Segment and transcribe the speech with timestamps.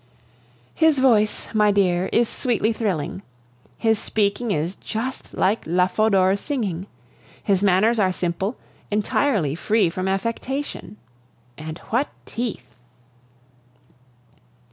[0.73, 3.21] His voice, my dear, is sweetly thrilling;
[3.77, 6.87] his speaking is just like la Fodor's singing.
[7.43, 8.57] His manners are simple,
[8.89, 10.97] entirely free from affectation.
[11.55, 12.75] And what teeth!